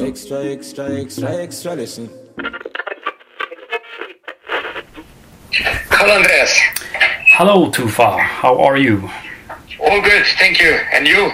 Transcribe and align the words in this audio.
Extra, 0.00 0.44
extra, 0.44 0.90
extra, 1.00 1.34
extra, 1.42 1.74
listen. 1.74 2.08
Hello, 5.90 6.16
Andreas. 6.16 6.52
Hello, 7.36 7.70
Tufa. 7.70 8.18
How 8.18 8.58
are 8.60 8.76
you? 8.76 9.10
All 9.80 10.00
good, 10.00 10.24
thank 10.38 10.60
you. 10.60 10.78
And 10.92 11.06
you? 11.06 11.32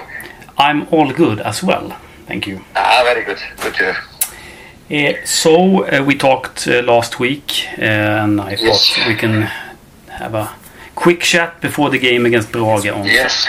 I'm 0.57 0.87
all 0.91 1.13
good 1.13 1.41
as 1.41 1.63
well. 1.63 1.95
Thank 2.27 2.47
you. 2.47 2.65
Ah, 2.75 3.03
very 3.05 3.25
good. 3.25 3.39
Good 3.61 3.75
to 3.75 3.97
Uh, 4.91 5.27
so 5.27 5.85
uh, 5.85 6.03
we 6.03 6.15
talked 6.17 6.67
uh, 6.67 6.83
last 6.83 7.19
week, 7.21 7.67
and 7.79 8.41
I 8.41 8.51
Yes. 8.53 8.61
thought 8.89 9.07
we 9.09 9.15
can 9.15 9.43
have 10.09 10.35
a 10.35 10.49
quick 10.95 11.21
chat 11.21 11.61
before 11.61 11.91
the 11.91 11.99
game 11.99 12.25
against 12.27 12.51
Brage 12.53 12.87
on. 12.87 13.05
Yes. 13.05 13.47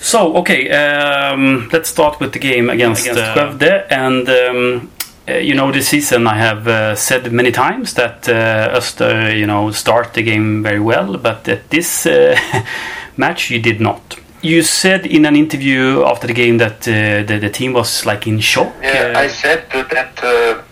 So 0.00 0.36
okay, 0.38 0.70
um, 0.70 1.68
let's 1.72 1.90
start 1.90 2.20
with 2.20 2.32
the 2.32 2.38
game 2.38 2.70
against, 2.70 3.02
against 3.02 3.20
Skövde, 3.20 3.86
and 3.90 4.28
um, 4.28 4.90
uh, 5.28 5.34
you 5.34 5.54
know 5.54 5.70
this 5.70 5.88
season 5.88 6.26
I 6.26 6.36
have 6.36 6.66
uh, 6.66 6.96
said 6.96 7.30
many 7.32 7.52
times 7.52 7.94
that 7.94 8.26
uh, 8.26 8.76
Öster, 8.76 9.36
you 9.38 9.46
know, 9.46 9.70
start 9.70 10.14
the 10.14 10.22
game 10.22 10.62
very 10.62 10.80
well, 10.80 11.18
but 11.18 11.46
at 11.48 11.68
this 11.68 12.06
uh, 12.06 12.34
match 13.16 13.50
you 13.50 13.60
did 13.60 13.80
not. 13.80 14.16
You 14.42 14.62
said 14.62 15.04
in 15.04 15.26
an 15.26 15.36
interview 15.36 16.02
after 16.06 16.26
the 16.26 16.32
game 16.32 16.56
that 16.58 16.88
uh, 16.88 17.22
the, 17.26 17.38
the 17.38 17.50
team 17.50 17.74
was 17.74 18.06
like 18.06 18.26
in 18.26 18.40
shock. 18.40 18.72
Yeah, 18.82 19.12
uh, 19.14 19.18
I 19.18 19.26
said 19.28 19.66
that 19.70 20.24
uh, 20.24 20.62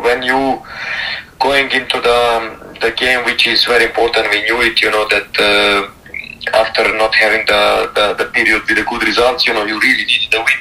when 0.00 0.22
you 0.22 0.62
going 1.38 1.70
into 1.72 2.00
the 2.00 2.56
the 2.80 2.90
game, 2.92 3.24
which 3.26 3.46
is 3.46 3.66
very 3.66 3.84
important, 3.84 4.30
we 4.30 4.42
knew 4.44 4.62
it. 4.62 4.80
You 4.80 4.90
know 4.90 5.06
that 5.08 5.38
uh, 5.38 5.90
after 6.54 6.82
not 6.96 7.14
having 7.14 7.44
the, 7.46 7.90
the 7.94 8.24
the 8.24 8.30
period 8.30 8.62
with 8.68 8.76
the 8.76 8.84
good 8.84 9.02
results, 9.04 9.46
you 9.46 9.54
know, 9.54 9.64
you 9.64 9.78
really 9.80 10.04
needed 10.04 10.32
a 10.34 10.38
win 10.38 10.60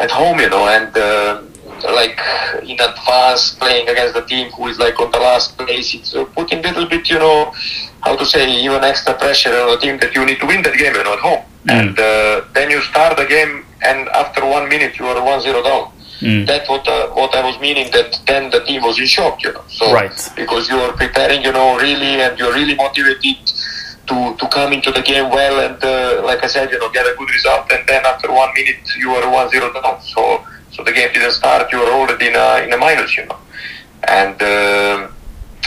at 0.00 0.10
home. 0.10 0.38
You 0.40 0.50
know, 0.50 0.68
and 0.68 0.96
uh, 0.96 1.42
like 1.94 2.18
in 2.62 2.78
advance 2.80 3.54
playing 3.54 3.88
against 3.88 4.14
the 4.14 4.22
team 4.22 4.50
who 4.52 4.66
is 4.68 4.78
like 4.78 4.98
on 5.00 5.10
the 5.10 5.18
last 5.18 5.56
place, 5.58 5.94
it's 5.94 6.14
uh, 6.14 6.24
putting 6.36 6.58
a 6.64 6.68
little 6.68 6.86
bit, 6.86 7.08
you 7.10 7.18
know, 7.18 7.52
how 8.00 8.16
to 8.16 8.24
say, 8.24 8.50
even 8.64 8.82
extra 8.84 9.14
pressure 9.14 9.54
on 9.62 9.70
the 9.70 9.78
team 9.78 9.98
that 9.98 10.14
you 10.14 10.24
need 10.24 10.40
to 10.40 10.46
win 10.46 10.62
that 10.62 10.74
game, 10.76 10.94
you 10.94 11.04
know, 11.04 11.12
at 11.14 11.20
home. 11.20 11.42
And 11.68 11.98
uh, 11.98 12.42
then 12.54 12.70
you 12.70 12.80
start 12.82 13.16
the 13.18 13.26
game, 13.26 13.66
and 13.84 14.08
after 14.10 14.44
one 14.46 14.68
minute 14.70 14.98
you 14.98 15.04
are 15.06 15.16
1-0 15.16 15.64
down. 15.64 15.92
Mm. 16.20 16.46
That's 16.46 16.68
what 16.68 16.88
uh, 16.88 17.08
what 17.10 17.32
I 17.34 17.44
was 17.46 17.60
meaning. 17.60 17.90
That 17.92 18.18
then 18.26 18.50
the 18.50 18.64
team 18.64 18.82
was 18.82 18.98
in 18.98 19.06
shock, 19.06 19.40
you 19.44 19.52
know. 19.52 19.62
So 19.68 19.92
Right. 19.92 20.10
because 20.34 20.68
you 20.68 20.76
are 20.76 20.92
preparing, 20.92 21.42
you 21.44 21.52
know, 21.52 21.76
really, 21.78 22.20
and 22.24 22.36
you're 22.38 22.52
really 22.54 22.74
motivated 22.74 23.36
to 24.08 24.36
to 24.40 24.48
come 24.48 24.72
into 24.72 24.90
the 24.90 25.02
game 25.02 25.28
well, 25.30 25.56
and 25.66 25.82
uh, 25.84 26.22
like 26.24 26.42
I 26.42 26.48
said, 26.48 26.70
you 26.72 26.78
know, 26.78 26.90
get 26.90 27.06
a 27.06 27.14
good 27.18 27.30
result, 27.30 27.70
and 27.72 27.86
then 27.86 28.04
after 28.04 28.32
one 28.32 28.52
minute 28.54 28.82
you 28.96 29.10
are 29.12 29.22
1-0 29.22 29.82
down. 29.82 30.00
So 30.02 30.44
so 30.72 30.84
the 30.84 30.92
game 30.92 31.10
didn't 31.12 31.32
start. 31.32 31.70
You 31.72 31.78
were 31.78 31.92
already 31.98 32.26
in 32.28 32.36
a 32.36 32.48
in 32.64 32.72
a 32.72 32.76
minus, 32.76 33.16
you 33.16 33.26
know, 33.26 33.38
and. 34.08 34.42
um 34.42 35.14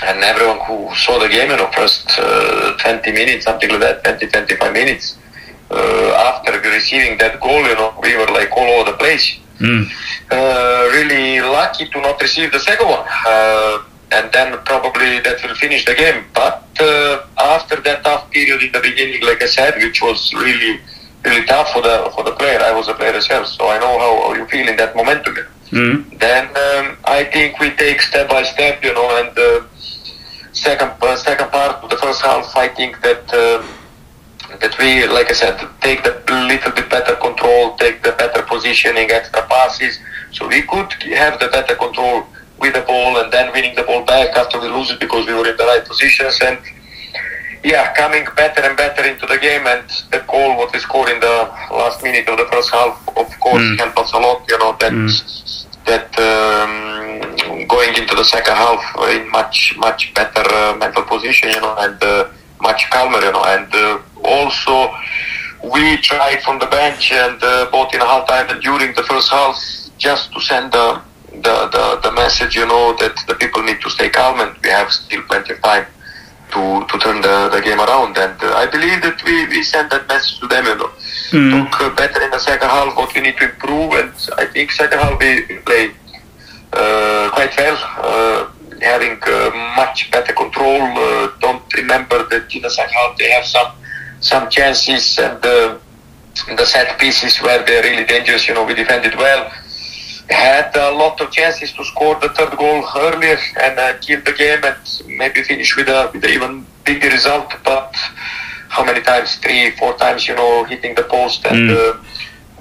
and 0.04 0.24
everyone 0.24 0.60
who 0.66 0.94
saw 0.96 1.20
the 1.20 1.28
game, 1.30 1.52
you 1.52 1.58
know, 1.58 1.70
first 1.74 2.10
uh, 2.18 2.76
20 2.78 3.12
minutes, 3.12 3.46
something 3.46 3.70
like 3.70 3.82
that, 3.82 4.04
20, 4.04 4.28
25 4.28 4.74
minutes, 4.74 5.18
uh, 5.70 6.10
after 6.28 6.60
receiving 6.70 7.18
that 7.20 7.40
goal, 7.40 7.62
you 7.62 7.76
know, 7.76 7.94
we 8.02 8.16
were 8.18 8.26
like 8.28 8.52
all 8.52 8.68
over 8.80 8.92
the 8.92 8.98
place. 8.98 9.38
Mm. 9.60 9.86
Uh, 10.32 10.90
really 10.92 11.40
lucky 11.42 11.88
to 11.90 12.02
not 12.02 12.20
receive 12.20 12.52
the 12.52 12.60
second 12.60 12.88
one. 12.88 13.06
And 14.12 14.32
then 14.32 14.58
probably 14.66 15.20
that 15.22 15.42
will 15.44 15.56
finish 15.56 15.86
the 15.86 15.96
game. 15.96 16.26
But 16.34 16.68
uh, 16.80 17.26
after 17.38 17.78
that 17.82 18.04
tough 18.04 18.30
period 18.32 18.62
in 18.62 18.72
the 18.72 18.80
beginning, 18.80 19.22
like 19.24 19.42
I 19.42 19.48
said, 19.48 19.76
which 19.76 20.02
was 20.02 20.34
really, 20.34 20.82
really 21.24 21.46
tough 21.46 21.72
for 21.72 21.82
the 21.82 22.12
for 22.16 22.24
the 22.24 22.32
player. 22.32 22.60
I 22.60 22.74
was 22.74 22.88
a 22.90 22.94
player 22.94 23.14
as 23.14 23.30
well, 23.30 23.46
so 23.46 23.70
I 23.70 23.80
know 23.80 23.98
how, 24.00 24.28
how 24.28 24.34
you 24.34 24.46
feel 24.48 24.68
in 24.68 24.76
that 24.78 24.96
momentum. 24.96 25.36
Mm. 25.72 26.20
Then 26.20 26.48
um, 26.48 26.98
I 27.06 27.24
think 27.24 27.60
we 27.60 27.70
take 27.72 28.02
step 28.02 28.30
by 28.30 28.44
step, 28.44 28.84
you 28.84 28.94
know, 28.94 29.10
and 29.24 29.38
uh, 29.38 29.66
second 30.52 30.92
uh, 31.02 31.16
second 31.16 31.50
part 31.50 31.82
of 31.84 31.90
the 31.90 31.98
first 31.98 32.22
half, 32.22 32.56
I 32.58 32.68
think 32.68 33.02
that 33.02 33.24
uh, 33.34 33.64
that 34.60 34.78
we, 34.78 35.08
like 35.08 35.30
I 35.30 35.34
said, 35.34 35.58
take 35.80 36.04
the 36.04 36.22
little 36.28 36.72
bit 36.74 36.90
better 36.90 37.16
control, 37.16 37.78
take 37.78 38.04
the 38.04 38.12
better 38.12 38.42
positioning, 38.42 39.10
extra 39.10 39.48
passes, 39.48 40.00
so 40.32 40.48
we 40.48 40.62
could 40.64 40.92
have 41.16 41.40
the 41.40 41.48
better 41.48 41.76
control 41.76 42.26
with 42.62 42.74
the 42.74 42.82
ball 42.82 43.18
and 43.18 43.32
then 43.34 43.52
winning 43.54 43.76
the 43.76 43.84
ball 43.84 44.04
back 44.06 44.30
after 44.38 44.60
we 44.60 44.68
lose 44.70 44.92
it 44.92 45.00
because 45.00 45.26
we 45.28 45.34
were 45.34 45.48
in 45.48 45.58
the 45.58 45.64
right 45.66 45.84
positions 45.86 46.40
and 46.46 46.58
yeah, 47.64 47.94
coming 47.94 48.26
better 48.36 48.62
and 48.62 48.76
better 48.76 49.04
into 49.06 49.26
the 49.28 49.38
game 49.38 49.68
and 49.68 49.88
the 50.12 50.20
goal 50.28 50.58
what 50.58 50.74
we 50.74 50.80
scored 50.80 51.10
in 51.10 51.20
the 51.20 51.38
last 51.72 52.02
minute 52.02 52.28
of 52.28 52.38
the 52.38 52.46
first 52.52 52.72
half, 52.72 52.98
of 53.18 53.30
course, 53.40 53.62
Mm. 53.62 53.78
helped 53.78 54.00
us 54.00 54.12
a 54.14 54.20
lot. 54.20 54.40
You 54.50 54.58
know 54.58 54.72
that 54.80 54.94
that 55.86 56.10
um, 56.20 57.68
going 57.68 57.94
into 57.96 58.16
the 58.16 58.24
second 58.24 58.56
half 58.56 58.82
in 59.16 59.30
much 59.32 59.76
much 59.78 60.14
better 60.14 60.44
uh, 60.54 60.76
mental 60.78 61.04
position, 61.04 61.50
you 61.50 61.62
know, 61.62 61.76
and 61.86 62.02
uh, 62.04 62.26
much 62.62 62.90
calmer, 62.90 63.20
you 63.28 63.32
know, 63.32 63.44
and 63.56 63.70
uh, 63.76 64.00
also 64.24 64.76
we 65.64 65.98
tried 65.98 66.42
from 66.44 66.58
the 66.60 66.66
bench 66.68 67.12
and 67.12 67.42
uh, 67.44 67.70
both 67.72 67.94
in 67.94 68.00
half 68.00 68.28
time 68.28 68.48
and 68.50 68.62
during 68.62 68.94
the 68.96 69.04
first 69.04 69.30
half 69.30 69.56
just 70.00 70.34
to 70.34 70.42
send 70.42 70.72
the, 70.72 71.00
the, 71.42 71.70
the, 71.72 72.10
the 72.10 72.12
message, 72.12 72.56
you 72.56 72.66
know, 72.66 72.96
that 72.98 73.16
the 73.28 73.36
people 73.36 73.64
need 73.64 73.82
to 73.82 73.90
stay 73.90 74.10
calm 74.10 74.40
and 74.40 74.56
we 74.64 74.70
have 74.70 74.92
still 74.92 75.22
plenty 75.24 75.54
of 75.54 75.62
time 75.62 75.86
to, 76.52 76.86
to 76.88 77.00
turn 77.00 77.22
the, 77.22 77.50
the 77.54 77.62
game 77.62 77.80
around. 77.80 78.18
And 78.18 78.42
uh, 78.44 78.54
I 78.56 78.66
believe 78.70 79.02
that 79.02 79.24
we, 79.24 79.48
we 79.48 79.64
sent 79.64 79.90
that 79.92 80.08
message 80.08 80.40
to 80.40 80.48
them, 80.48 80.66
you 80.66 80.76
know. 80.76 80.92
Mm. 81.32 81.70
Took 81.70 81.82
uh, 81.82 81.96
better 81.96 82.22
in 82.22 82.32
the 82.32 82.40
second 82.40 82.70
half 82.70 82.96
what 82.98 83.14
we 83.16 83.22
need 83.22 83.38
to 83.38 83.46
improve 83.46 83.94
and 83.94 84.12
I 84.38 84.46
think 84.46 84.72
second 84.72 85.00
half 85.00 85.18
we 85.20 85.44
played 85.60 85.96
uh, 86.74 87.30
quite 87.34 87.56
well, 87.58 87.78
uh, 87.98 88.52
having 88.82 89.20
uh, 89.24 89.74
much 89.76 90.12
better 90.12 90.34
control. 90.34 90.82
Uh, 90.82 91.32
don't 91.40 91.62
remember 91.74 92.28
that 92.30 92.54
in 92.54 92.62
the 92.62 92.70
second 92.70 92.94
half 92.94 93.18
they 93.18 93.30
have 93.30 93.46
some 93.46 93.72
some 94.22 94.50
chances 94.50 95.18
and 95.18 95.42
the 95.42 96.66
set 96.66 96.98
pieces 97.00 97.42
where 97.42 97.66
they're 97.66 97.84
really 97.84 98.06
dangerous. 98.06 98.48
You 98.48 98.54
know, 98.54 98.64
we 98.64 98.74
defended 98.74 99.16
well. 99.16 99.52
Had 100.32 100.76
a 100.76 100.92
lot 100.92 101.20
of 101.22 101.32
chances 101.32 101.74
to 101.74 101.84
score 101.86 102.16
the 102.20 102.30
third 102.30 102.58
goal 102.58 102.84
earlier 102.96 103.38
and 103.60 103.78
uh, 103.78 103.98
kill 104.00 104.22
the 104.22 104.32
game 104.32 104.64
and 104.64 104.78
maybe 105.18 105.44
finish 105.44 105.76
with 105.76 105.90
a 105.90 106.10
with 106.14 106.24
an 106.24 106.32
even 106.32 106.66
bigger 106.86 107.10
result. 107.10 107.54
But 107.64 107.94
how 108.70 108.84
many 108.86 109.02
times? 109.02 109.36
Three, 109.38 109.72
four 109.72 109.94
times. 109.98 110.28
You 110.28 110.36
know, 110.36 110.64
hitting 110.66 110.96
the 110.96 111.04
post 111.04 111.46
and. 111.46 111.70
Mm. 111.70 111.96
Uh, 111.96 112.04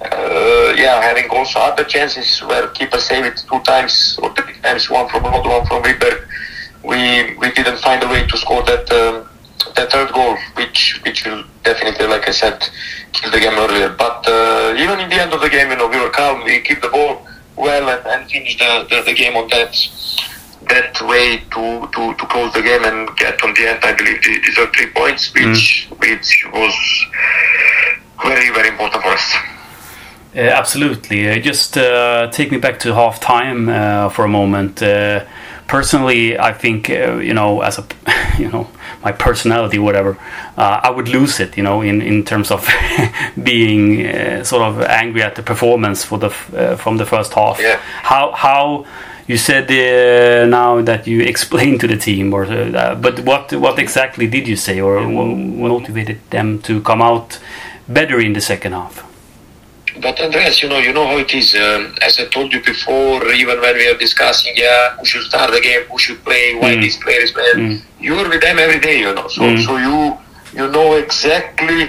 uh, 0.01 0.75
yeah, 0.79 1.01
having 1.03 1.29
also 1.29 1.59
other 1.59 1.85
chances 1.85 2.41
where 2.45 2.69
keeper 2.69 2.99
saved 2.99 3.27
it 3.27 3.45
two 3.49 3.61
times 3.61 4.19
or 4.23 4.35
three 4.35 4.55
times, 4.63 4.89
one 4.89 5.07
from 5.11 5.25
Rod, 5.25 5.47
one 5.47 5.67
from 5.67 5.83
Wiberg. 5.83 6.27
We 6.83 7.35
we 7.37 7.51
didn't 7.53 7.79
find 7.81 8.03
a 8.03 8.09
way 8.09 8.27
to 8.27 8.37
score 8.39 8.63
that 8.63 8.91
um, 8.91 9.29
that 9.77 9.93
third 9.93 10.13
goal, 10.13 10.39
which 10.55 11.01
which 11.05 11.27
will 11.27 11.45
definitely, 11.65 12.07
like 12.07 12.27
I 12.27 12.31
said, 12.31 12.67
kill 13.13 13.31
the 13.31 13.41
game 13.41 13.59
earlier. 13.59 13.91
But 13.91 14.27
uh, 14.27 14.75
even 14.79 15.01
in 15.01 15.11
the 15.11 15.21
end 15.21 15.35
of 15.35 15.43
the 15.43 15.51
game, 15.51 15.69
you 15.71 15.77
know, 15.77 15.89
we 15.89 16.01
were 16.01 16.09
calm. 16.09 16.45
We 16.45 16.61
keep 16.61 16.81
the 16.81 16.89
ball 16.89 17.27
well 17.61 17.89
and, 17.89 18.07
and 18.07 18.31
finish 18.31 18.59
the, 18.59 18.87
the, 18.91 19.03
the 19.03 19.15
game 19.15 19.37
on 19.37 19.49
that 19.49 19.75
that 20.69 21.01
way 21.03 21.39
to, 21.55 21.89
to, 21.95 22.15
to 22.15 22.27
close 22.27 22.53
the 22.53 22.63
game 22.63 22.85
and 22.85 23.17
get 23.17 23.43
on 23.43 23.53
the 23.55 23.67
end. 23.69 23.81
I 23.83 23.93
believe 23.95 24.23
the- 24.23 24.41
these 24.45 24.59
are 24.59 24.67
three 24.73 24.91
points, 24.91 25.33
which 25.35 25.89
which 25.99 26.47
was 26.53 26.75
very 28.23 28.51
very 28.51 28.69
important 28.69 29.03
for 29.03 29.09
us. 29.11 29.35
Uh, 30.37 30.41
absolutely. 30.41 31.29
Uh, 31.29 31.39
just 31.41 31.77
uh, 31.77 32.29
take 32.31 32.53
me 32.53 32.59
back 32.59 32.79
to 32.81 32.95
half 32.95 33.19
time 33.21 33.69
uh, 33.69 34.09
for 34.11 34.25
a 34.25 34.29
moment. 34.29 34.81
Personally, 35.71 36.37
I 36.37 36.53
think 36.53 36.91
uh, 36.91 37.19
you 37.19 37.33
know, 37.33 37.61
as 37.61 37.79
a 37.79 37.85
you 38.39 38.49
know, 38.51 38.67
my 39.05 39.13
personality, 39.13 39.79
whatever, 39.79 40.19
uh, 40.57 40.81
I 40.83 40.91
would 40.91 41.09
lose 41.09 41.39
it. 41.39 41.57
You 41.57 41.63
know, 41.63 41.81
in 41.83 42.03
in 42.03 42.25
terms 42.25 42.51
of 42.51 42.69
being 43.43 44.07
uh, 44.07 44.43
sort 44.45 44.63
of 44.63 44.81
angry 44.83 45.23
at 45.23 45.35
the 45.35 45.43
performance 45.43 46.05
for 46.05 46.19
the 46.19 46.31
uh, 46.57 46.77
from 46.77 46.97
the 46.97 47.07
first 47.07 47.35
half. 47.35 47.61
Yeah. 47.61 47.79
How 48.03 48.33
how. 48.33 48.85
You 49.29 49.37
said 49.39 49.71
uh, 49.71 50.47
now 50.47 50.83
that 50.83 51.07
you 51.07 51.21
explained 51.33 51.81
to 51.81 51.87
the 51.87 51.97
team, 51.97 52.35
or 52.35 52.45
uh, 52.47 52.97
but 52.97 53.21
what 53.21 53.53
what 53.53 53.79
exactly 53.79 54.27
did 54.27 54.49
you 54.49 54.57
say, 54.57 54.81
or 54.81 55.07
what 55.07 55.27
motivated 55.69 56.19
them 56.31 56.59
to 56.63 56.81
come 56.81 57.01
out 57.01 57.39
better 57.87 58.19
in 58.19 58.33
the 58.33 58.41
second 58.41 58.73
half? 58.73 59.10
But 60.01 60.19
Andreas, 60.21 60.63
you 60.63 60.69
know, 60.69 60.79
you 60.79 60.93
know 60.93 61.07
how 61.07 61.19
it 61.19 61.33
is. 61.35 61.55
Um, 61.55 61.95
as 62.03 62.19
I 62.19 62.25
told 62.27 62.53
you 62.53 62.63
before, 62.63 63.25
even 63.33 63.61
when 63.61 63.75
we 63.75 63.87
are 63.89 63.99
discussing, 63.99 64.53
yeah, 64.57 64.97
who 64.97 65.05
should 65.05 65.23
start 65.25 65.51
the 65.53 65.61
game, 65.61 65.83
who 65.91 65.99
should 65.99 66.25
play, 66.25 66.55
why 66.55 66.71
Mm. 66.77 66.83
this 66.83 66.97
player 66.97 67.21
is 67.27 67.33
playing, 67.33 67.59
Mm. 67.61 67.83
you 68.07 68.15
are 68.21 68.29
with 68.29 68.41
them 68.47 68.59
every 68.59 68.81
day, 68.89 68.99
you 69.07 69.13
know. 69.17 69.29
So, 69.37 69.43
Mm. 69.43 69.65
so 69.67 69.73
you 69.89 69.99
you 70.59 70.67
know 70.77 70.89
exactly 71.05 71.81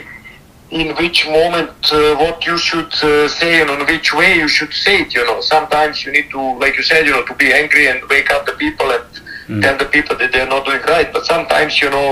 in 0.82 0.88
which 1.00 1.20
moment 1.28 1.72
uh, 1.92 2.00
what 2.24 2.38
you 2.50 2.58
should 2.68 2.94
uh, 3.04 3.28
say 3.40 3.54
and 3.62 3.70
on 3.76 3.80
which 3.92 4.14
way 4.20 4.30
you 4.42 4.48
should 4.58 4.74
say 4.86 4.96
it. 5.04 5.10
You 5.18 5.24
know, 5.30 5.40
sometimes 5.42 6.06
you 6.06 6.12
need 6.18 6.30
to, 6.36 6.42
like 6.64 6.76
you 6.78 6.84
said, 6.92 7.02
you 7.08 7.14
know, 7.16 7.24
to 7.32 7.36
be 7.44 7.48
angry 7.62 7.86
and 7.92 8.00
wake 8.14 8.30
up 8.36 8.46
the 8.46 8.56
people 8.66 8.90
and 8.98 9.04
Mm. 9.50 9.62
tell 9.64 9.78
the 9.84 9.90
people 9.96 10.16
that 10.20 10.30
they're 10.34 10.52
not 10.56 10.64
doing 10.70 10.84
right. 10.96 11.10
But 11.16 11.24
sometimes, 11.34 11.74
you 11.84 11.90
know, 11.96 12.12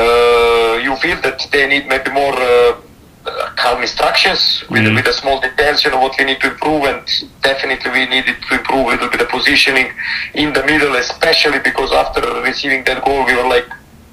uh, 0.00 0.72
you 0.86 0.94
feel 1.04 1.18
that 1.26 1.38
they 1.52 1.64
need 1.72 1.84
maybe 1.92 2.10
more 2.10 2.36
uh, 2.52 2.72
calm 3.56 3.80
instructions 3.82 4.64
with, 4.68 4.82
Mm. 4.82 4.94
with 4.96 5.04
the 5.06 5.12
small 5.12 5.40
details, 5.40 5.84
you 5.84 5.90
know, 5.90 5.98
what 6.00 6.14
we 6.18 6.24
need 6.24 6.40
to 6.40 6.48
improve, 6.50 6.84
and 6.84 7.02
definitely 7.42 7.90
we 7.90 8.06
needed 8.06 8.36
to 8.48 8.54
improve 8.58 8.86
a 8.86 8.90
little 8.90 9.08
bit 9.08 9.20
the 9.20 9.26
positioning 9.26 9.88
in 10.34 10.52
the 10.52 10.62
middle, 10.64 10.94
especially 10.96 11.58
because 11.60 11.90
after 11.92 12.20
receiving 12.42 12.84
that 12.84 13.04
goal, 13.04 13.24
we 13.24 13.34
were 13.34 13.48
like, 13.48 13.66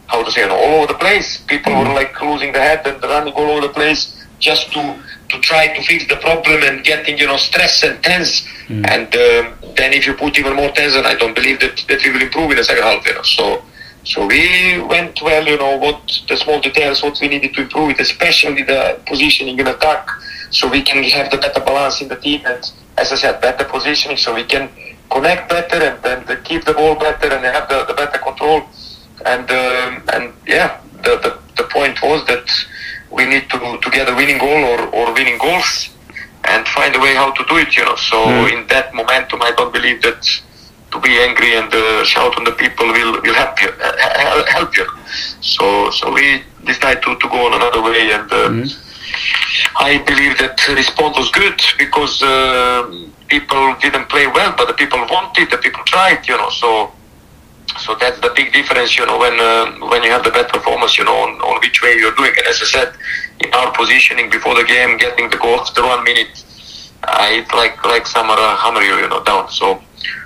how 0.08 0.24
to 0.24 0.32
say, 0.32 0.42
you 0.42 0.48
know, 0.48 0.56
all 0.56 0.74
over 0.84 0.88
the 0.94 1.00
place. 1.00 1.38
People 1.48 1.74
were 1.74 1.94
like 1.94 2.20
losing 2.22 2.52
the 2.52 2.60
head 2.60 2.86
and 2.86 3.02
running 3.04 3.34
all 3.34 3.50
over 3.52 3.68
the 3.68 3.74
place 3.74 4.02
just 4.40 4.72
to 4.74 4.96
to 5.30 5.40
try 5.40 5.68
to 5.76 5.82
fix 5.84 6.06
the 6.08 6.18
problem 6.18 6.62
and 6.64 6.84
getting, 6.84 7.18
you 7.18 7.26
know, 7.26 7.38
stress 7.38 7.84
and 7.84 8.04
tense. 8.04 8.46
And 8.94 9.08
um, 9.16 9.54
then 9.78 9.94
if 9.94 10.06
you 10.06 10.14
put 10.14 10.38
even 10.38 10.54
more 10.56 10.70
tension, 10.72 11.06
I 11.06 11.16
don't 11.16 11.34
believe 11.34 11.60
that, 11.62 11.76
that 11.88 12.04
we 12.04 12.12
will 12.12 12.22
improve 12.22 12.52
in 12.52 12.58
the 12.58 12.64
second 12.66 12.84
half, 12.84 13.06
you 13.08 13.14
know. 13.14 13.22
So 13.22 13.64
so 14.04 14.26
we 14.26 14.82
went 14.82 15.22
well, 15.22 15.46
you 15.48 15.58
know, 15.58 15.78
what 15.78 16.02
the 16.28 16.36
small 16.38 16.60
details, 16.60 17.04
what 17.04 17.20
we 17.22 17.28
needed 17.28 17.54
to 17.56 17.62
improve, 17.62 17.92
it, 17.92 18.00
especially 18.00 18.64
the 18.64 19.00
positioning 19.06 19.60
in 19.60 19.68
attack, 19.68 20.08
so 20.50 20.68
we 20.70 20.82
can 20.82 21.04
have 21.04 21.32
the 21.32 21.38
better 21.38 21.60
balance 21.62 22.02
in 22.02 22.08
the 22.08 22.16
team 22.16 22.42
and, 22.46 22.72
as 22.98 23.12
I 23.12 23.16
said, 23.16 23.42
better 23.42 23.64
positioning, 23.64 24.18
so 24.18 24.34
we 24.36 24.44
can 24.44 24.70
connect 25.12 25.50
better 25.50 25.76
and 25.78 26.26
then 26.26 26.44
keep 26.44 26.66
the 26.66 26.74
ball 26.74 26.96
better 26.96 27.28
and 27.34 27.44
have 27.46 27.70
the, 27.70 27.86
the 27.86 27.94
better 27.94 28.18
control. 28.18 28.64
And 29.26 29.50
um, 29.52 30.04
and 30.14 30.34
yeah, 30.48 30.82
the, 31.04 31.18
the 31.24 31.40
the 31.58 31.64
point 31.70 32.02
was 32.02 32.26
that 32.26 32.50
we 33.12 33.26
need 33.26 33.50
to 33.52 33.60
to 33.84 33.90
get 33.92 34.10
a 34.10 34.16
winning 34.16 34.40
goal 34.40 34.64
or, 34.72 34.80
or 34.96 35.14
winning 35.14 35.38
goals 35.38 35.90
and 36.46 36.68
find 36.70 36.96
a 36.96 37.00
way 37.00 37.14
how 37.14 37.32
to 37.32 37.44
do 37.48 37.58
it, 37.58 37.76
you 37.78 37.86
know. 37.86 37.96
So 37.96 38.18
in 38.48 38.66
that 38.68 38.94
momentum, 38.96 39.42
I 39.44 39.52
don't 39.52 39.72
believe 39.72 40.02
that 40.02 40.26
to 40.92 41.00
be 41.00 41.20
angry 41.20 41.56
and 41.56 41.72
uh, 41.74 42.04
shout 42.04 42.36
on 42.38 42.44
the 42.44 42.52
people 42.52 42.86
will, 42.88 43.22
will 43.22 43.34
help 43.36 43.62
you. 43.62 43.70
Uh, 43.70 43.96
hel- 43.98 44.46
help 44.62 44.78
you. 44.78 44.88
So 45.42 45.90
so 45.92 46.12
we 46.14 46.44
decided 46.66 47.02
to, 47.04 47.16
to 47.18 47.28
go 47.30 47.48
on 47.48 47.54
another 47.54 47.82
way, 47.82 48.12
and 48.12 48.32
uh, 48.32 48.50
I 49.80 49.98
believe 50.06 50.38
that 50.38 50.56
response 50.70 51.18
was 51.18 51.30
good 51.32 51.60
because 51.78 52.22
uh, 52.22 52.88
people 53.28 53.76
didn't 53.82 54.08
play 54.10 54.28
well, 54.28 54.54
but 54.58 54.68
the 54.68 54.74
people 54.74 55.00
wanted, 55.10 55.50
the 55.52 55.58
people 55.58 55.84
tried, 55.86 56.28
you 56.28 56.38
know. 56.38 56.50
So 56.50 56.92
so 57.80 57.96
that's 57.96 58.20
the 58.20 58.32
big 58.36 58.52
difference, 58.54 58.98
you 58.98 59.06
know, 59.06 59.18
when 59.18 59.40
uh, 59.40 59.88
when 59.92 60.04
you 60.04 60.12
have 60.12 60.24
the 60.24 60.32
best 60.32 60.50
performance, 60.54 60.98
you 60.98 61.06
know, 61.06 61.16
on, 61.16 61.32
on 61.42 61.60
which 61.62 61.82
way 61.84 61.96
you're 61.98 62.16
doing. 62.16 62.34
And 62.38 62.48
as 62.48 62.62
I 62.62 62.66
said, 62.66 62.94
in 63.40 63.54
our 63.54 63.72
positioning 63.72 64.30
before 64.30 64.56
the 64.56 64.64
game, 64.64 64.98
getting 64.98 65.30
the 65.30 65.38
goal 65.38 65.60
after 65.60 65.84
one 65.84 66.04
minute, 66.04 66.44
uh, 67.04 67.28
it's 67.32 67.52
like 67.54 67.84
like 67.86 68.06
summer 68.08 68.36
uh, 68.38 68.58
hammer 68.58 68.82
you, 68.82 68.96
you 68.96 69.10
know, 69.10 69.24
down. 69.24 69.50
So 69.50 69.82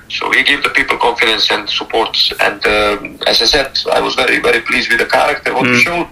so 0.09 0.29
we 0.29 0.43
give 0.43 0.63
the 0.63 0.69
people 0.69 0.97
confidence 0.97 1.49
and 1.51 1.69
support. 1.69 2.15
And 2.41 2.65
um 2.67 3.19
as 3.27 3.41
I 3.41 3.45
said, 3.45 3.77
I 3.91 3.99
was 3.99 4.15
very 4.15 4.39
very 4.39 4.61
pleased 4.61 4.89
with 4.89 4.99
the 4.99 5.05
character 5.07 5.53
what 5.53 5.63
we 5.67 5.79
showed. 5.79 6.07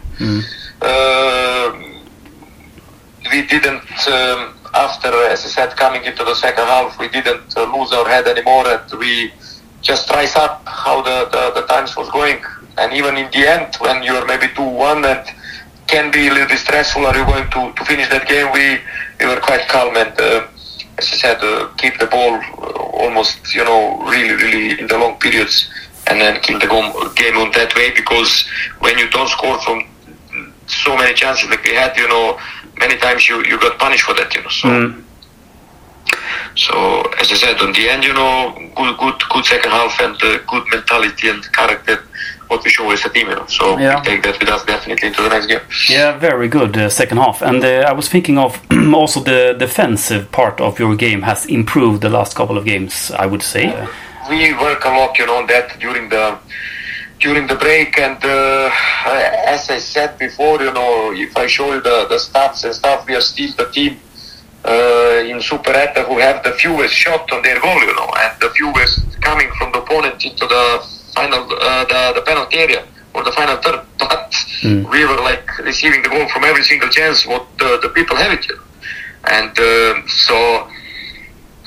Uh, 0.81 1.71
we 3.31 3.45
didn't. 3.47 4.07
Um, 4.07 4.55
after, 4.75 5.07
as 5.29 5.45
I 5.45 5.49
said, 5.49 5.69
coming 5.77 6.03
into 6.03 6.23
the 6.23 6.33
second 6.35 6.65
half, 6.65 6.97
we 6.99 7.07
didn't 7.07 7.55
uh, 7.55 7.71
lose 7.77 7.91
our 7.93 8.07
head 8.07 8.27
anymore, 8.27 8.65
and 8.67 8.99
we 8.99 9.31
just 9.81 10.09
rise 10.09 10.35
up 10.35 10.63
how 10.65 11.01
the, 11.01 11.29
the, 11.31 11.61
the 11.61 11.67
times 11.67 11.95
was 11.95 12.09
going. 12.09 12.43
And 12.77 12.91
even 12.93 13.15
in 13.17 13.29
the 13.31 13.47
end, 13.47 13.75
when 13.75 14.01
you 14.01 14.13
are 14.15 14.25
maybe 14.25 14.47
2-1 14.47 15.05
and 15.05 15.35
can 15.85 16.09
be 16.11 16.27
a 16.27 16.31
little 16.31 16.47
bit 16.47 16.57
stressful, 16.57 17.05
are 17.05 17.15
you 17.15 17.23
going 17.25 17.47
to, 17.51 17.71
to 17.77 17.85
finish 17.85 18.09
that 18.09 18.27
game? 18.27 18.51
We, 18.51 18.79
we 19.19 19.31
were 19.31 19.39
quite 19.41 19.67
calm 19.67 19.95
and, 19.95 20.19
uh, 20.19 20.47
as 20.97 21.11
I 21.11 21.15
said, 21.15 21.37
uh, 21.41 21.69
keep 21.77 21.97
the 21.99 22.07
ball 22.07 22.35
uh, 22.35 23.01
almost, 23.03 23.53
you 23.55 23.63
know, 23.63 23.99
really, 24.05 24.35
really 24.35 24.79
in 24.79 24.87
the 24.87 24.97
long 24.97 25.17
periods 25.19 25.69
and 26.07 26.19
then 26.19 26.39
keep 26.41 26.59
the 26.59 26.67
game 27.15 27.37
on 27.37 27.51
that 27.51 27.73
way 27.75 27.91
because 27.95 28.47
when 28.79 28.97
you 28.97 29.09
don't 29.09 29.29
score 29.29 29.59
from 29.61 29.83
so 30.67 30.95
many 30.97 31.13
chances 31.13 31.49
like 31.49 31.63
we 31.63 31.73
had, 31.73 31.95
you 31.97 32.07
know, 32.07 32.39
many 32.77 32.97
times 32.97 33.27
you, 33.27 33.43
you 33.45 33.59
got 33.59 33.77
punished 33.79 34.03
for 34.03 34.13
that, 34.15 34.33
you 34.35 34.41
know. 34.41 34.49
So, 34.49 34.67
so 36.55 37.01
as 37.19 37.31
I 37.31 37.35
said, 37.35 37.57
on 37.61 37.73
the 37.73 37.89
end, 37.89 38.03
you 38.03 38.13
know, 38.13 38.53
good, 38.75 38.97
good, 38.97 39.21
good 39.29 39.45
second 39.45 39.71
half 39.71 39.99
and 39.99 40.15
uh, 40.23 40.37
good 40.47 40.63
mentality 40.71 41.29
and 41.29 41.51
character. 41.53 42.03
What 42.47 42.63
we 42.63 42.69
show 42.69 42.91
is 42.91 43.05
a 43.05 43.09
team. 43.09 43.27
So 43.47 43.77
Yeah. 43.79 43.99
we 43.99 44.05
take 44.05 44.23
that 44.23 44.39
with 44.39 44.49
us 44.49 44.63
definitely 44.65 45.07
into 45.07 45.21
the 45.21 45.29
next 45.29 45.47
game. 45.47 45.61
Yeah, 45.89 46.17
very 46.19 46.47
good 46.47 46.77
uh, 46.77 46.89
second 46.89 47.17
half. 47.17 47.41
And 47.41 47.63
uh, 47.63 47.85
I 47.89 47.93
was 47.93 48.07
thinking 48.09 48.37
of 48.37 48.59
also 48.93 49.19
the 49.21 49.55
defensive 49.57 50.31
part 50.31 50.59
of 50.61 50.79
your 50.79 50.95
game 50.95 51.21
has 51.23 51.45
improved 51.45 52.01
the 52.01 52.09
last 52.09 52.35
couple 52.35 52.57
of 52.57 52.65
games, 52.65 53.11
I 53.11 53.25
would 53.25 53.41
say. 53.43 53.65
we 54.29 54.53
work 54.53 54.85
a 54.85 54.89
lot, 54.89 55.17
you 55.19 55.25
know, 55.25 55.35
on 55.37 55.47
that 55.47 55.79
during 55.79 56.09
the 56.09 56.37
during 57.19 57.47
the 57.47 57.55
break. 57.55 57.97
And 57.99 58.23
uh, 58.23 58.69
as 59.55 59.69
I 59.69 59.79
said 59.79 60.17
before, 60.17 60.61
you 60.61 60.71
know, 60.73 61.11
if 61.13 61.35
I 61.37 61.47
show 61.47 61.73
you 61.73 61.81
the, 61.81 62.05
the 62.09 62.15
stats 62.17 62.63
and 62.65 62.73
stuff, 62.75 63.05
we 63.07 63.15
are 63.15 63.21
still 63.21 63.51
the 63.57 63.65
team 63.71 63.97
uh, 64.65 65.23
in 65.31 65.41
Super 65.41 65.71
Etta 65.71 66.03
who 66.03 66.17
have 66.19 66.43
the 66.43 66.51
fewest 66.51 66.93
shot 66.93 67.31
on 67.31 67.41
their 67.41 67.59
goal, 67.59 67.79
you 67.81 67.95
know, 67.95 68.09
and 68.23 68.33
the 68.41 68.49
fewest 68.49 69.21
coming 69.21 69.49
from 69.57 69.71
the 69.71 69.79
opponent 69.79 70.23
into 70.25 70.45
the 70.47 70.63
final, 71.15 71.41
uh, 71.61 71.85
the, 71.85 72.13
the 72.15 72.21
penalty 72.21 72.57
area 72.57 72.85
or 73.13 73.23
the 73.23 73.31
final 73.31 73.57
third. 73.57 73.81
But 73.97 74.33
we 74.63 75.05
were 75.05 75.21
like 75.21 75.57
receiving 75.59 76.01
the 76.03 76.09
goal 76.09 76.27
from 76.29 76.43
every 76.43 76.63
single 76.63 76.89
chance 76.89 77.25
what 77.25 77.45
the, 77.57 77.79
the 77.81 77.89
people 77.89 78.15
have 78.15 78.31
it. 78.31 78.45
And 79.25 79.57
uh, 79.57 80.07
so 80.07 80.67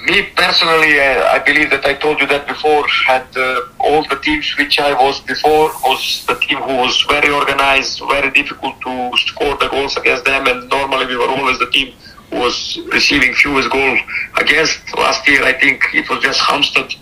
me 0.06 0.22
personally, 0.36 1.00
uh, 1.00 1.34
I 1.34 1.38
believe 1.44 1.70
that 1.70 1.84
I 1.84 1.94
told 1.94 2.20
you 2.20 2.26
that 2.28 2.46
before. 2.46 2.86
Had 3.06 3.26
uh, 3.36 3.62
all 3.80 4.02
the 4.08 4.16
teams 4.16 4.56
which 4.58 4.78
I 4.78 4.92
was 4.92 5.20
before 5.20 5.70
was 5.84 6.24
the 6.26 6.34
team 6.36 6.58
who 6.58 6.76
was 6.76 7.04
very 7.08 7.30
organized, 7.32 8.00
very 8.08 8.30
difficult 8.30 8.80
to 8.82 9.12
score 9.26 9.56
the 9.56 9.68
goals 9.68 9.96
against 9.96 10.24
them. 10.24 10.46
And 10.46 10.68
normally 10.68 11.06
we 11.06 11.16
were 11.16 11.28
always 11.28 11.58
the 11.58 11.70
team 11.70 11.94
who 12.30 12.38
was 12.40 12.78
receiving 12.92 13.34
fewest 13.34 13.70
goals 13.70 14.00
against. 14.38 14.78
Last 14.96 15.26
year, 15.26 15.42
I 15.44 15.52
think 15.52 15.82
it 15.94 16.08
was 16.08 16.22
just 16.22 16.40
Halmstad 16.40 16.94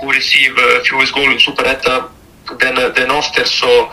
who 0.00 0.10
received 0.12 0.58
uh, 0.58 0.82
fewest 0.84 1.14
goal 1.14 1.30
in 1.30 1.38
Superetta 1.38 2.10
than 2.60 2.78
uh, 2.78 2.88
than 2.90 3.08
Öster. 3.10 3.46
So 3.46 3.90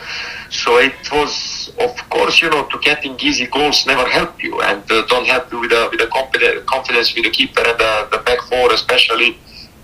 so 0.49 0.77
it 0.79 1.09
was, 1.11 1.71
of 1.79 1.95
course, 2.09 2.41
you 2.41 2.49
know, 2.49 2.65
to 2.65 2.77
getting 2.79 3.17
easy 3.21 3.47
goals 3.47 3.85
never 3.85 4.05
help 4.09 4.43
you 4.43 4.59
and 4.61 4.83
uh, 4.91 5.05
don't 5.07 5.25
help 5.25 5.51
you 5.51 5.59
with 5.59 5.69
the 5.69 5.87
with 5.91 5.99
the 5.99 6.07
confidence, 6.07 6.63
confidence 6.65 7.15
with 7.15 7.23
the 7.23 7.29
keeper 7.31 7.61
and 7.65 7.79
the, 7.79 8.07
the 8.11 8.17
back 8.23 8.39
four 8.49 8.71
especially. 8.73 9.37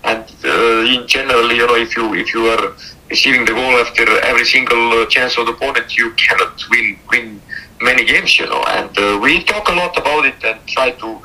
And 0.04 0.24
uh, 0.44 0.94
in 0.94 1.06
general, 1.08 1.50
you 1.52 1.66
know, 1.66 1.74
if 1.74 1.96
you 1.96 2.14
if 2.14 2.34
you 2.34 2.46
are 2.46 2.74
receiving 3.08 3.44
the 3.46 3.52
goal 3.52 3.74
after 3.84 4.04
every 4.20 4.44
single 4.44 4.92
uh, 4.92 5.06
chance 5.06 5.38
of 5.38 5.46
the 5.46 5.52
opponent, 5.52 5.96
you 5.96 6.12
cannot 6.12 6.62
win 6.70 6.98
win 7.10 7.40
many 7.80 8.04
games, 8.04 8.38
you 8.38 8.46
know. 8.46 8.62
And 8.68 8.96
uh, 8.98 9.18
we 9.22 9.42
talk 9.44 9.68
a 9.68 9.72
lot 9.72 9.96
about 9.96 10.26
it 10.26 10.42
and 10.44 10.58
try 10.66 10.90
to, 10.90 11.18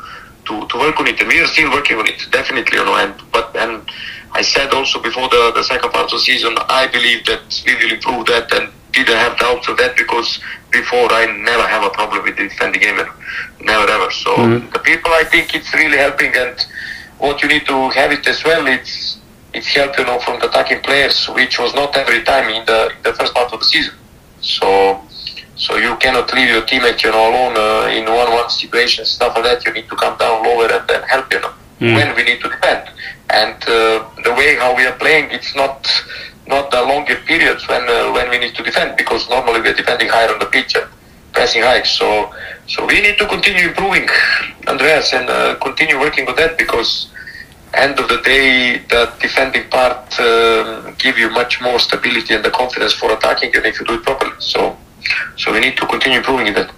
to 0.46 0.68
to 0.68 0.78
work 0.78 1.00
on 1.00 1.08
it, 1.08 1.20
and 1.20 1.28
we 1.28 1.40
are 1.42 1.48
still 1.48 1.70
working 1.72 1.98
on 1.98 2.08
it, 2.08 2.26
definitely, 2.32 2.78
you 2.80 2.86
know. 2.86 2.96
And 2.96 3.14
I 4.34 4.42
said 4.42 4.74
also 4.74 5.02
before 5.02 5.30
the, 5.30 5.52
the 5.56 5.64
second 5.64 5.92
part 5.92 6.06
of 6.06 6.12
the 6.12 6.20
season, 6.20 6.56
I 6.70 6.88
believe 6.88 7.26
that 7.26 7.64
we 7.66 7.76
will 7.76 7.92
improve 7.94 8.26
that 8.28 8.52
and 8.54 8.72
didn't 8.92 9.18
have 9.18 9.38
doubts 9.38 9.68
of 9.68 9.78
that 9.78 9.96
because 9.96 10.40
before 10.72 11.12
I 11.12 11.26
never 11.26 11.68
have 11.68 11.84
a 11.84 11.90
problem 11.90 12.24
with 12.24 12.38
defending 12.38 12.82
game, 12.82 13.00
and 13.00 13.10
never 13.62 13.90
ever. 13.90 14.10
So 14.12 14.36
the 14.72 14.80
people, 14.80 15.12
I 15.12 15.24
think 15.24 15.54
it's 15.56 15.74
really 15.74 15.98
helping, 15.98 16.36
and 16.36 16.56
what 17.20 17.42
you 17.42 17.48
need 17.50 17.66
to 17.68 17.90
have 17.92 18.12
it 18.12 18.28
as 18.28 18.44
well, 18.44 18.66
it's 18.68 19.18
it's 19.54 19.68
help 19.68 19.98
you 20.00 20.06
know 20.06 20.20
from 20.20 20.40
the 20.40 20.50
attacking 20.50 20.82
players, 20.82 21.26
which 21.30 21.60
was 21.60 21.74
not 21.76 21.96
every 21.96 22.24
time 22.24 22.50
in 22.50 22.66
the 22.66 22.90
in 22.96 23.02
the 23.04 23.14
first 23.14 23.34
part 23.34 23.54
of 23.54 23.60
the 23.60 23.66
season. 23.66 23.94
So 24.42 25.02
so 25.56 25.78
you 25.78 25.96
cannot 25.98 26.34
leave 26.34 26.50
your 26.50 26.64
teammate 26.64 27.04
you 27.04 27.12
know 27.12 27.30
alone 27.30 27.56
uh, 27.56 27.88
in 27.98 28.06
one-one 28.06 28.50
situations, 28.50 29.10
stuff 29.10 29.36
like 29.36 29.44
that. 29.46 29.66
You 29.66 29.74
need 29.74 29.88
to 29.90 29.96
come 29.96 30.18
down 30.18 30.44
lower 30.44 30.72
and 30.72 30.88
then 30.88 31.04
help 31.04 31.32
you 31.34 31.40
know 31.40 31.54
when 31.96 32.16
we 32.16 32.24
need 32.24 32.40
to 32.42 32.50
defend. 32.50 32.90
And 33.34 33.58
uh, 33.64 34.06
the 34.24 34.34
way 34.38 34.56
how 34.56 34.76
we 34.76 34.86
are 34.86 34.98
playing, 34.98 35.32
it's 35.32 35.56
not 35.56 35.90
not 36.46 36.72
the 36.72 36.82
longer 36.82 37.16
periods 37.26 37.68
when 37.68 37.84
uh, 37.90 38.12
when 38.12 38.30
we 38.30 38.38
need 38.38 38.56
to 38.56 38.64
defend 38.64 38.96
because 38.98 39.28
normally 39.30 39.62
we 39.62 39.70
are 39.70 39.74
defending 39.74 40.10
higher 40.10 40.32
on 40.32 40.40
the 40.40 40.46
pitch 40.46 40.76
and 40.76 40.86
pressing 41.32 41.64
high. 41.64 41.84
So 41.84 42.32
so 42.68 42.86
we 42.86 43.02
need 43.02 43.18
to 43.18 43.28
continue 43.28 43.70
improving, 43.70 44.08
Andreas, 44.68 45.14
and 45.14 45.30
uh, 45.30 45.56
continue 45.56 46.00
working 46.00 46.28
on 46.28 46.36
that 46.36 46.58
because 46.58 47.10
end 47.74 48.00
of 48.00 48.08
the 48.08 48.22
day, 48.22 48.78
the 48.90 49.12
defending 49.20 49.68
part 49.70 50.20
um, 50.20 50.96
give 51.00 51.18
you 51.18 51.30
much 51.32 51.60
more 51.62 51.80
stability 51.80 52.36
and 52.36 52.46
the 52.46 52.52
confidence 52.52 52.94
for 52.94 53.12
attacking, 53.12 53.56
and 53.56 53.66
if 53.66 53.80
you 53.80 53.86
do 53.86 53.96
it 53.96 54.04
properly. 54.04 54.36
So 54.40 54.78
so 55.38 55.52
we 55.52 55.60
need 55.60 55.76
to 55.78 55.86
continue 55.88 56.20
improving 56.20 56.48
in 56.48 56.54
that. 56.54 56.72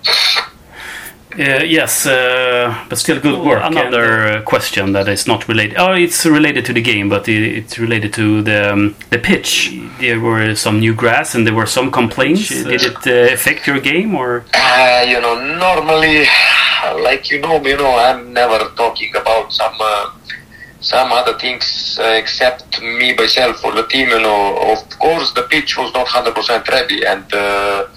Uh, 1.37 1.61
yes, 1.65 2.05
uh, 2.05 2.73
but 2.87 2.97
still 2.97 3.19
good 3.19 3.37
work. 3.45 3.61
Another 3.61 4.37
uh, 4.37 4.41
question 4.43 4.93
that 4.93 5.09
is 5.09 5.27
not 5.27 5.49
related. 5.49 5.75
Oh, 5.77 5.91
it's 5.91 6.25
related 6.25 6.63
to 6.65 6.73
the 6.73 6.81
game, 6.81 7.09
but 7.09 7.27
it, 7.27 7.43
it's 7.57 7.77
related 7.77 8.13
to 8.13 8.41
the 8.41 8.71
um, 8.71 8.95
the 9.09 9.19
pitch. 9.19 9.77
There 9.99 10.21
were 10.21 10.55
some 10.55 10.79
new 10.79 10.95
grass, 10.95 11.35
and 11.35 11.45
there 11.45 11.53
were 11.53 11.65
some 11.65 11.91
complaints. 11.91 12.47
Did 12.47 12.81
it 12.81 13.05
uh, 13.05 13.33
affect 13.33 13.67
your 13.67 13.81
game, 13.81 14.15
or? 14.15 14.45
Uh, 14.53 15.03
you 15.05 15.19
know, 15.19 15.35
normally, 15.59 16.25
like 17.03 17.29
you 17.29 17.41
know, 17.41 17.61
you 17.61 17.75
know, 17.75 17.97
I'm 17.97 18.31
never 18.31 18.59
talking 18.77 19.13
about 19.13 19.51
some 19.51 19.75
uh, 19.81 20.11
some 20.79 21.11
other 21.11 21.37
things 21.37 21.99
uh, 21.99 22.13
except 22.15 22.81
me 22.81 23.13
myself 23.13 23.61
or 23.65 23.73
the 23.73 23.85
team. 23.87 24.07
You 24.07 24.21
know, 24.21 24.57
of 24.71 24.99
course, 24.99 25.33
the 25.33 25.43
pitch 25.43 25.77
was 25.77 25.93
not 25.93 26.07
hundred 26.07 26.35
percent 26.35 26.65
ready, 26.69 27.05
and 27.05 27.25
uh, 27.33 27.87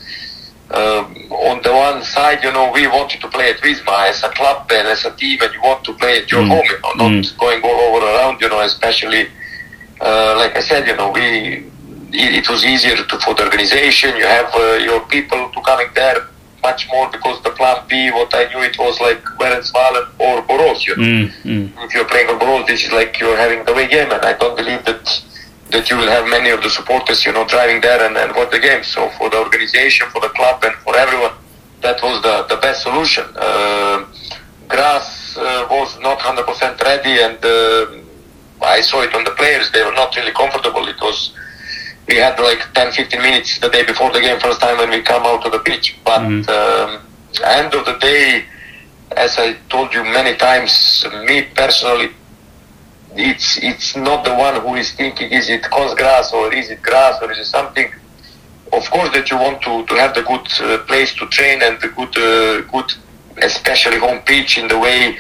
um, 0.71 1.15
on 1.31 1.63
the 1.63 1.73
one 1.73 2.03
side, 2.05 2.43
you 2.45 2.53
know, 2.53 2.71
we 2.73 2.87
wanted 2.87 3.21
to 3.23 3.29
play 3.29 3.51
at 3.51 3.59
Visma 3.61 4.09
as 4.11 4.23
a 4.23 4.29
club 4.31 4.67
and 4.71 4.87
as 4.89 5.05
a 5.05 5.11
team, 5.17 5.39
and 5.43 5.53
you 5.55 5.61
want 5.63 5.83
to 5.85 5.93
play 5.95 6.19
at 6.19 6.31
your 6.31 6.43
Mm. 6.43 6.49
home, 6.49 6.65
you 6.67 6.79
know, 6.83 6.93
not 7.09 7.13
Mm. 7.25 7.37
going 7.39 7.63
all 7.63 7.81
over 7.87 8.05
around, 8.07 8.41
you 8.41 8.49
know, 8.49 8.61
especially, 8.61 9.29
uh, 10.01 10.35
like 10.37 10.57
I 10.57 10.61
said, 10.61 10.87
you 10.87 10.97
know, 10.97 11.11
we, 11.11 11.65
it, 12.13 12.35
it 12.41 12.49
was 12.51 12.65
easier 12.65 12.97
to, 12.97 13.19
for 13.21 13.35
the 13.35 13.45
organization. 13.45 14.17
You 14.17 14.27
have 14.27 14.55
uh, 14.55 14.75
your 14.89 15.01
people 15.07 15.49
to 15.55 15.61
coming 15.63 15.89
there 15.95 16.19
much 16.63 16.89
more 16.93 17.09
because 17.11 17.41
the 17.43 17.51
plan 17.51 17.77
B, 17.89 18.11
what 18.11 18.35
I 18.35 18.45
knew, 18.53 18.63
it 18.63 18.77
was 18.79 19.01
like 19.01 19.23
Värendsvallen 19.41 20.07
or 20.19 20.43
Borås, 20.43 20.87
you 20.87 20.97
know 20.97 21.05
Mm, 21.05 21.33
mm. 21.45 21.85
if 21.85 21.95
you're 21.95 22.05
playing 22.05 22.29
on 22.29 22.39
Borås, 22.39 22.67
this 22.67 22.85
is 22.85 22.93
like 22.93 23.19
you're 23.21 23.37
having 23.37 23.65
the 23.65 23.73
away 23.73 23.87
game, 23.87 24.11
and 24.11 24.23
I 24.25 24.33
don't 24.35 24.57
believe 24.57 24.85
that 24.85 25.05
that 25.71 25.91
you 25.91 25.97
will 25.97 26.09
have 26.09 26.27
many 26.29 26.51
of 26.51 26.63
the 26.63 26.71
supporters, 26.71 27.25
you 27.27 27.33
know, 27.33 27.47
driving 27.47 27.81
there 27.81 28.05
and, 28.07 28.17
and 28.17 28.35
watch 28.35 28.51
the 28.51 28.59
game. 28.59 28.83
So 28.85 29.09
for 29.19 29.29
the 29.31 29.39
organization, 29.39 30.09
for 30.11 30.21
the 30.21 30.29
club, 30.31 30.63
and 30.65 30.75
for 30.77 30.97
everyone, 30.97 31.33
that 31.83 32.03
was 32.03 32.23
the, 32.23 32.47
the 32.49 32.61
best 32.61 32.83
solution. 32.83 33.25
Uh, 33.37 34.05
grass 34.69 35.37
uh, 35.37 35.67
was 35.71 35.99
not 36.01 36.19
100% 36.19 36.81
ready, 36.83 37.21
and 37.23 37.39
uh, 37.45 38.65
I 38.65 38.81
saw 38.81 39.03
it 39.03 39.15
on 39.15 39.25
the 39.25 39.31
players. 39.33 39.71
They 39.71 39.83
were 39.85 39.93
not 39.93 40.15
really 40.17 40.33
comfortable. 40.33 40.87
It 40.89 41.01
was 41.01 41.33
we 42.09 42.17
had 42.17 42.39
like 42.41 42.61
10, 42.73 42.93
15 42.93 43.21
minutes 43.21 43.59
the 43.61 43.69
day 43.69 43.85
before 43.85 44.11
the 44.11 44.21
game, 44.21 44.41
first 44.41 44.61
time 44.63 44.79
when 44.79 44.89
we 44.91 45.03
come 45.03 45.25
out 45.27 45.45
to 45.45 45.51
the 45.51 45.59
pitch. 45.59 45.97
But 46.05 46.21
Mm. 46.23 46.49
um, 46.49 47.01
end 47.45 47.75
of 47.75 47.85
the 47.85 47.99
day, 47.99 48.47
as 49.17 49.39
I 49.39 49.57
told 49.69 49.93
you 49.93 50.03
many 50.05 50.35
times, 50.37 51.05
me 51.27 51.43
personally, 51.55 52.11
it's 53.19 53.59
it's 53.59 53.97
not 53.97 54.25
the 54.25 54.33
one 54.33 54.61
who 54.61 54.77
is 54.77 54.93
thinking 54.93 55.33
is 55.33 55.51
it 55.51 55.69
coarse 55.71 55.95
grass 55.95 56.33
or 56.33 56.55
is 56.55 56.71
it 56.71 56.81
grass 56.83 57.21
or 57.21 57.33
is 57.33 57.39
it 57.39 57.47
something. 57.47 57.93
Of 58.73 58.89
course, 58.91 59.11
that 59.15 59.31
you 59.31 59.39
want 59.39 59.63
to, 59.63 59.85
to 59.87 59.95
have 59.95 60.15
the 60.15 60.23
good 60.23 60.47
uh, 60.61 60.85
place 60.85 61.15
to 61.15 61.27
train 61.29 61.63
and 61.63 61.81
the 61.81 61.89
good 61.89 62.15
uh, 62.17 62.61
good, 62.71 62.93
especially 63.43 63.99
home 63.99 64.21
pitch 64.21 64.59
in 64.59 64.69
the 64.69 64.79
way 64.79 65.17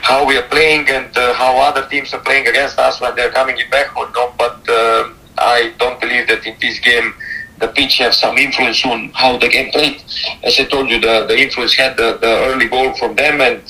how 0.00 0.24
we 0.24 0.36
are 0.38 0.48
playing 0.48 0.88
and 0.88 1.14
uh, 1.16 1.34
how 1.34 1.58
other 1.58 1.86
teams 1.88 2.14
are 2.14 2.20
playing 2.20 2.46
against 2.46 2.78
us 2.78 3.00
when 3.00 3.14
they're 3.16 3.32
coming 3.32 3.58
in 3.58 3.68
back 3.68 3.94
or 3.96 4.08
not. 4.12 4.38
But 4.38 4.68
uh, 4.68 5.12
I 5.36 5.74
don't 5.78 6.00
believe 6.00 6.28
that 6.28 6.46
in 6.46 6.56
this 6.60 6.78
game 6.78 7.12
the 7.58 7.68
pitch 7.68 7.98
has 7.98 8.16
some 8.18 8.38
influence 8.38 8.84
on 8.86 9.10
how 9.10 9.36
the 9.38 9.48
game 9.48 9.70
played. 9.70 10.02
As 10.42 10.58
I 10.58 10.64
told 10.64 10.88
you, 10.88 11.00
the, 11.00 11.26
the 11.26 11.36
influence 11.36 11.74
had 11.74 11.96
the, 11.96 12.18
the 12.20 12.32
early 12.48 12.68
goal 12.68 12.94
from 12.94 13.16
them 13.16 13.40
and 13.40 13.62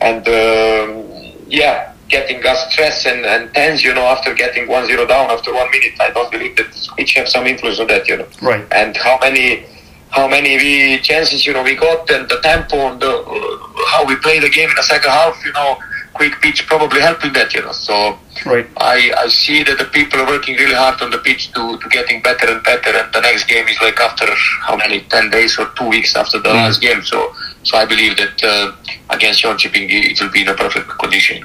and 0.00 0.26
um, 0.28 1.04
yeah, 1.48 1.92
getting 2.08 2.44
us 2.46 2.72
stressed 2.72 3.06
and, 3.06 3.24
and 3.26 3.52
tense, 3.54 3.84
you 3.84 3.92
know, 3.94 4.06
after 4.06 4.32
getting 4.34 4.66
1-0 4.66 5.08
down 5.08 5.30
after 5.30 5.52
one 5.54 5.70
minute. 5.70 5.92
I 6.00 6.10
don't 6.10 6.30
believe 6.30 6.56
that 6.56 6.66
pitch 6.96 7.14
have 7.14 7.28
some 7.28 7.46
influence 7.46 7.78
on 7.80 7.86
that, 7.88 8.08
you 8.08 8.16
know. 8.16 8.28
Right. 8.42 8.64
And 8.72 8.96
how 8.96 9.18
many 9.20 9.64
how 10.10 10.26
many 10.26 10.56
we 10.56 10.98
chances, 11.00 11.44
you 11.46 11.52
know, 11.52 11.62
we 11.62 11.74
got 11.76 12.08
and 12.10 12.26
the 12.30 12.40
tempo 12.40 12.76
and 12.90 12.98
the, 13.00 13.12
uh, 13.12 13.86
how 13.92 14.06
we 14.06 14.16
play 14.16 14.38
the 14.40 14.48
game 14.48 14.70
in 14.70 14.76
the 14.76 14.82
second 14.82 15.10
half, 15.10 15.36
you 15.44 15.52
know, 15.52 15.76
quick 16.14 16.32
pitch 16.40 16.66
probably 16.66 17.00
helping 17.00 17.32
that, 17.34 17.52
you 17.54 17.60
know. 17.60 17.72
So 17.72 18.18
Right. 18.46 18.66
I, 18.78 19.12
I 19.18 19.28
see 19.28 19.62
that 19.64 19.76
the 19.78 19.84
people 19.86 20.20
are 20.20 20.26
working 20.26 20.54
really 20.56 20.74
hard 20.74 21.02
on 21.02 21.10
the 21.10 21.18
pitch 21.18 21.52
to, 21.52 21.76
to 21.76 21.88
getting 21.90 22.22
better 22.22 22.46
and 22.50 22.62
better 22.62 22.90
and 22.96 23.12
the 23.12 23.20
next 23.20 23.44
game 23.48 23.66
is 23.68 23.76
like 23.82 23.98
after 24.00 24.26
how 24.62 24.76
many 24.76 25.00
ten 25.02 25.28
days 25.28 25.58
or 25.58 25.66
two 25.76 25.88
weeks 25.88 26.16
after 26.16 26.38
the 26.38 26.48
Mm. 26.48 26.54
last 26.54 26.80
game 26.80 27.02
so 27.02 27.34
so 27.64 27.76
I 27.76 27.84
believe 27.84 28.16
that 28.16 28.42
uh, 28.42 28.72
against 29.10 29.42
Jönköping 29.42 29.88
it 29.90 30.18
will 30.22 30.30
be 30.30 30.42
in 30.42 30.48
a 30.48 30.54
perfect 30.54 30.88
condition. 30.98 31.44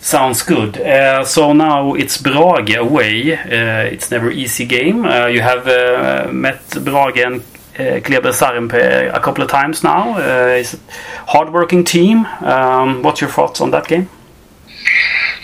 Sounds 0.00 0.42
good. 0.42 0.78
Uh, 0.78 1.24
so 1.24 1.52
now 1.52 1.94
it's 1.94 2.16
Brage 2.16 2.76
away. 2.76 3.32
Uh, 3.34 3.92
it's 3.92 4.10
never 4.10 4.30
easy 4.30 4.64
game. 4.64 5.04
Uh, 5.04 5.26
you 5.26 5.40
have 5.40 5.66
uh, 5.66 6.30
met 6.32 6.60
Brage 6.84 7.18
and 7.18 7.40
uh, 7.78 8.00
Kléber 8.00 8.32
Saarenpää 8.32 9.10
a 9.12 9.20
couple 9.20 9.42
of 9.44 9.50
times 9.50 9.82
now. 9.82 10.16
Uh, 10.16 10.58
it's 10.60 10.74
a 10.74 10.78
hard-working 11.26 11.84
team. 11.84 12.24
Um, 12.40 13.02
what's 13.02 13.20
your 13.20 13.30
thoughts 13.30 13.60
on 13.60 13.70
that 13.72 13.88
game? 13.88 14.08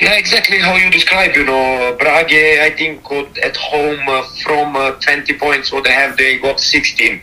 Yeah, 0.01 0.15
exactly 0.15 0.59
how 0.59 0.77
you 0.77 0.91
describe. 0.91 1.37
You 1.37 1.45
know, 1.45 1.97
Brage, 1.99 2.33
I 2.61 2.71
think 2.77 3.05
got 3.05 3.37
at 3.39 3.57
home 3.57 4.01
uh, 4.09 4.23
from 4.43 4.77
uh, 4.77 4.93
20 4.93 5.39
points, 5.39 5.71
what 5.73 5.85
they 5.85 5.93
have, 5.93 6.17
they 6.17 6.39
got 6.39 6.61
16. 6.61 7.21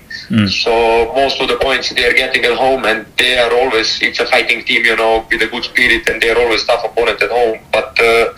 So 0.47 1.11
most 1.15 1.41
of 1.41 1.47
the 1.47 1.57
points 1.57 1.89
they 1.89 2.05
are 2.05 2.13
getting 2.13 2.45
at 2.45 2.55
home, 2.55 2.85
and 2.85 3.05
they 3.17 3.37
are 3.39 3.51
always 3.51 3.99
it's 4.01 4.19
a 4.19 4.27
fighting 4.27 4.63
team, 4.63 4.85
you 4.85 4.95
know, 4.95 5.25
with 5.29 5.41
a 5.41 5.47
good 5.47 5.63
spirit, 5.63 6.07
and 6.07 6.21
they 6.21 6.29
are 6.29 6.39
always 6.39 6.63
tough 6.65 6.85
opponent 6.85 7.21
at 7.21 7.31
home. 7.31 7.59
But 7.71 7.99
uh, 7.99 8.33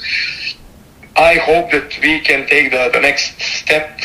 I 1.17 1.35
hope 1.35 1.71
that 1.71 1.99
we 2.01 2.21
can 2.21 2.47
take 2.47 2.71
the, 2.71 2.89
the 2.93 3.01
next 3.01 3.41
step 3.41 3.99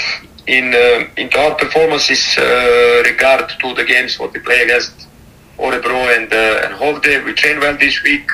in 0.49 0.75
uh, 0.75 1.09
into 1.17 1.39
our 1.39 1.55
performances 1.55 2.37
uh, 2.39 3.03
regard 3.05 3.49
to 3.61 3.75
the 3.75 3.85
games 3.85 4.19
what 4.19 4.33
we 4.33 4.41
play 4.41 4.63
against 4.63 5.07
Örebro 5.59 6.17
and 6.17 6.33
uh, 6.33 6.65
and 6.65 6.75
Skövde. 6.75 7.25
We 7.25 7.33
train 7.35 7.61
well 7.61 7.77
this 7.77 8.03
week 8.03 8.29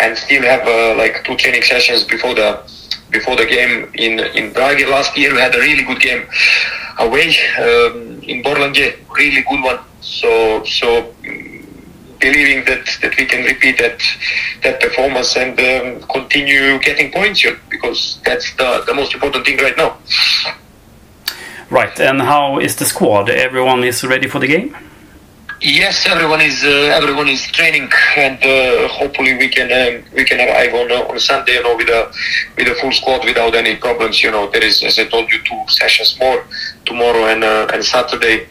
and 0.00 0.16
still 0.16 0.42
have 0.42 0.66
uh, 0.66 0.96
like 0.96 1.24
two 1.24 1.36
training 1.36 1.62
sessions 1.62 2.04
before 2.04 2.34
the 2.34 2.60
before 3.10 3.36
the 3.36 3.46
game 3.46 3.90
in 3.94 4.20
in 4.38 4.52
Brage. 4.52 4.86
Last 4.86 5.16
year 5.16 5.32
we 5.32 5.40
had 5.40 5.54
a 5.54 5.58
really 5.58 5.84
good 5.84 6.00
game 6.00 6.26
away 6.98 7.28
um, 7.58 8.20
in 8.22 8.42
Borlänge, 8.42 8.96
really 9.16 9.42
good 9.42 9.62
one. 9.62 9.80
So 10.00 10.64
so 10.64 11.12
mm, 11.22 11.64
believing 12.20 12.64
that 12.66 12.84
that 13.02 13.16
we 13.16 13.24
can 13.26 13.44
repeat 13.44 13.78
that 13.78 14.02
that 14.62 14.80
performance 14.80 15.36
and 15.36 15.58
um, 15.60 16.08
continue 16.08 16.78
getting 16.80 17.12
points 17.12 17.40
here 17.40 17.58
because 17.70 18.20
that's 18.24 18.54
the 18.56 18.82
the 18.86 18.94
most 18.94 19.14
important 19.14 19.46
thing 19.46 19.58
right 19.58 19.76
now. 19.76 19.96
Right. 21.70 22.00
And 22.00 22.22
how 22.22 22.58
is 22.58 22.76
the 22.76 22.86
squad? 22.86 23.28
Everyone 23.28 23.84
is 23.84 24.02
ready 24.02 24.26
for 24.26 24.38
the 24.38 24.46
game? 24.46 24.74
Yes, 25.60 26.06
everyone 26.06 26.40
is 26.40 26.62
uh, 26.62 26.68
everyone 26.94 27.28
is 27.28 27.42
training, 27.50 27.90
and 28.16 28.38
uh, 28.44 28.86
hopefully 28.88 29.36
we 29.36 29.48
can 29.48 29.68
um, 29.72 30.04
we 30.14 30.24
can 30.24 30.38
arrive 30.38 30.72
on 30.72 30.92
uh, 30.92 31.10
on 31.10 31.18
Sunday, 31.18 31.54
you 31.54 31.62
know, 31.64 31.76
with 31.76 31.88
a 31.88 32.12
with 32.56 32.68
a 32.68 32.76
full 32.76 32.92
squad 32.92 33.24
without 33.24 33.56
any 33.56 33.74
problems. 33.74 34.22
You 34.22 34.30
know, 34.30 34.48
there 34.48 34.62
is, 34.62 34.84
as 34.84 35.00
I 35.00 35.06
told 35.06 35.28
you, 35.32 35.42
two 35.42 35.60
sessions 35.66 36.16
more 36.20 36.44
tomorrow 36.84 37.26
and 37.26 37.42
uh, 37.42 37.66
and 37.72 37.84
Saturday. 37.84 38.46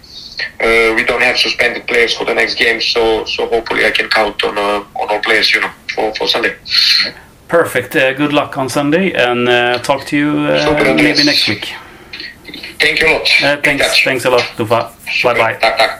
Uh, 0.60 0.94
we 0.96 1.04
don't 1.06 1.22
have 1.22 1.38
suspended 1.38 1.88
players 1.88 2.14
for 2.14 2.26
the 2.26 2.34
next 2.34 2.56
game, 2.56 2.82
so 2.82 3.24
so 3.24 3.48
hopefully 3.48 3.86
I 3.86 3.92
can 3.92 4.10
count 4.10 4.44
on 4.44 4.58
uh, 4.58 4.84
on 5.00 5.10
all 5.10 5.22
players, 5.22 5.54
you 5.54 5.62
know, 5.62 5.72
for, 5.96 6.14
for 6.16 6.28
Sunday. 6.28 6.56
Perfect. 7.48 7.96
Uh, 7.96 8.14
good 8.14 8.34
luck 8.34 8.58
on 8.58 8.68
Sunday 8.68 9.14
and 9.14 9.48
uh, 9.48 9.78
talk 9.80 10.06
to 10.08 10.18
you 10.18 10.30
uh, 10.40 10.94
maybe 10.96 11.24
next 11.24 11.48
week. 11.48 11.74
Thank 12.80 13.00
you 13.00 13.08
a 13.08 13.14
lot. 13.14 13.28
Uh, 13.42 13.62
thanks, 13.62 14.04
thanks 14.04 14.26
a 14.26 14.30
lot, 14.30 14.42
Tufa. 14.58 14.92
Bye 15.24 15.34
bye. 15.34 15.54
Bye 15.54 15.78
bye. 15.78 15.98